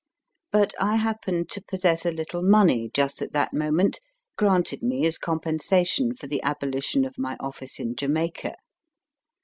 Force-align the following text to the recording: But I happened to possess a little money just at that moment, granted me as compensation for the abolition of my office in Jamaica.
But 0.51 0.73
I 0.79 0.95
happened 0.95 1.51
to 1.51 1.61
possess 1.63 2.07
a 2.07 2.11
little 2.11 2.41
money 2.41 2.89
just 2.91 3.21
at 3.21 3.33
that 3.33 3.53
moment, 3.53 3.99
granted 4.35 4.81
me 4.81 5.05
as 5.05 5.19
compensation 5.19 6.15
for 6.15 6.25
the 6.25 6.41
abolition 6.41 7.05
of 7.05 7.19
my 7.19 7.37
office 7.39 7.79
in 7.79 7.95
Jamaica. 7.95 8.55